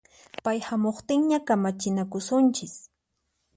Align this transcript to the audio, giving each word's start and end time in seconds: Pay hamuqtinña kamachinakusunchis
Pay 0.43 0.57
hamuqtinña 0.67 1.39
kamachinakusunchis 1.47 2.73